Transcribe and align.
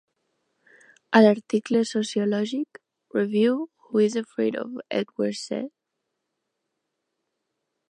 A 1.19 1.19
l'article 1.23 1.81
sociològic, 1.89 2.79
"Review: 3.17 3.61
Who 3.89 4.03
is 4.07 4.17
Afraid 4.23 4.59
of 4.65 4.83
Edward 5.03 5.39
Said?" 5.43 5.71